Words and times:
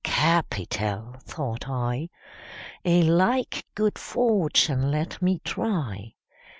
'Capital!' 0.03 1.17
thought 1.25 1.69
I. 1.69 2.09
'A 2.83 3.03
like 3.03 3.67
good 3.75 3.99
fortune 3.99 4.89
let 4.89 5.21
me 5.21 5.39
try.' 5.43 6.15